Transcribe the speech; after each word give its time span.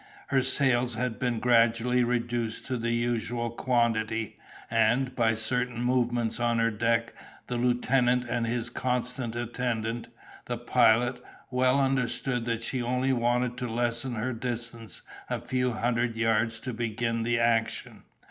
Her 0.29 0.41
sails 0.41 0.95
had 0.95 1.19
been 1.19 1.37
gradually 1.37 2.03
reduced 2.03 2.65
to 2.65 2.77
the 2.79 2.89
usual 2.89 3.51
quantity, 3.51 4.39
and, 4.67 5.13
by 5.15 5.35
certain 5.35 5.79
movements 5.79 6.39
on 6.39 6.57
her 6.57 6.71
decks, 6.71 7.13
the 7.45 7.57
lieutenant 7.57 8.27
and 8.27 8.47
his 8.47 8.71
constant 8.71 9.35
attendant, 9.35 10.07
the 10.45 10.57
Pilot, 10.57 11.21
well 11.51 11.79
understood 11.79 12.45
that 12.45 12.63
she 12.63 12.81
only 12.81 13.13
wanted 13.13 13.57
to 13.57 13.69
lessen 13.71 14.15
her 14.15 14.33
distance 14.33 15.03
a 15.29 15.39
few 15.39 15.73
hundred 15.73 16.15
yards 16.15 16.59
to 16.61 16.73
begin 16.73 17.21
the 17.21 17.37
action. 17.37 18.01